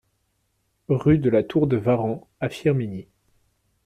Rue 0.89 1.19
de 1.19 1.29
la 1.29 1.43
Tour 1.43 1.67
de 1.67 1.77
Varan 1.77 2.27
à 2.39 2.49
Firminy 2.49 3.07